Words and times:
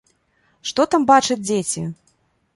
Што 0.69 0.81
там 0.95 1.05
бачаць 1.13 1.39
дзеці? 1.47 1.87